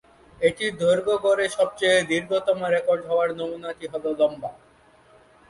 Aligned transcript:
এটির 0.41 0.73
দৈর্ঘ্য 0.81 1.15
গড়ে 1.25 1.45
সবচেয়ে 1.57 1.97
দীর্ঘতম 2.09 2.57
রেকর্ড 2.67 3.01
হওয়া 3.09 3.25
নমুনাটি 3.31 3.85
হল 3.93 4.05
লম্বা। 4.19 4.49